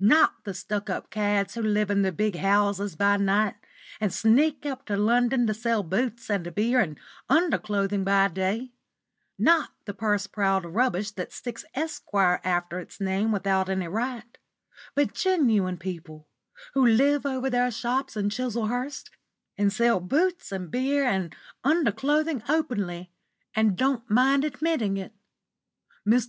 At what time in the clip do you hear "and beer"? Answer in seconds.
6.28-6.78, 20.52-21.04